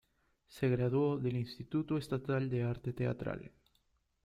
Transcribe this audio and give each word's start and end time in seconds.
Se 0.47 0.67
graduó 0.67 1.19
del 1.19 1.37
Instituto 1.37 1.95
Estatal 1.95 2.49
de 2.49 2.63
Arte 2.63 2.91
Teatral. 2.91 3.51